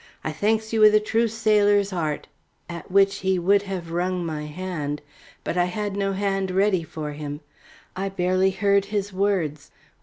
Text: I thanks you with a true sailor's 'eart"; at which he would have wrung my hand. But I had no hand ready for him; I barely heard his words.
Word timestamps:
I 0.23 0.31
thanks 0.31 0.73
you 0.73 0.79
with 0.79 0.95
a 0.95 0.99
true 0.99 1.27
sailor's 1.27 1.93
'eart"; 1.93 2.25
at 2.69 2.89
which 2.89 3.17
he 3.17 3.37
would 3.37 3.61
have 3.61 3.91
wrung 3.91 4.25
my 4.25 4.47
hand. 4.47 4.99
But 5.43 5.57
I 5.59 5.65
had 5.65 5.95
no 5.95 6.13
hand 6.13 6.49
ready 6.49 6.81
for 6.81 7.11
him; 7.11 7.41
I 7.95 8.09
barely 8.09 8.49
heard 8.49 8.85
his 8.85 9.13
words. 9.13 9.69